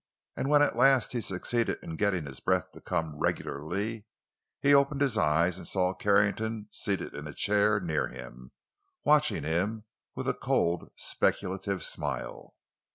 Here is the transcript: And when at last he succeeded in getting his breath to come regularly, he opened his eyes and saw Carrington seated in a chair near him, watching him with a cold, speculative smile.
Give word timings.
And 0.35 0.49
when 0.49 0.63
at 0.63 0.75
last 0.75 1.11
he 1.11 1.21
succeeded 1.21 1.77
in 1.83 1.95
getting 1.95 2.25
his 2.25 2.39
breath 2.39 2.71
to 2.71 2.81
come 2.81 3.19
regularly, 3.19 4.07
he 4.59 4.73
opened 4.73 5.01
his 5.01 5.15
eyes 5.15 5.59
and 5.59 5.67
saw 5.67 5.93
Carrington 5.93 6.67
seated 6.71 7.13
in 7.13 7.27
a 7.27 7.33
chair 7.35 7.79
near 7.79 8.07
him, 8.07 8.51
watching 9.05 9.43
him 9.43 9.83
with 10.15 10.27
a 10.27 10.33
cold, 10.33 10.89
speculative 10.97 11.83
smile. 11.83 12.55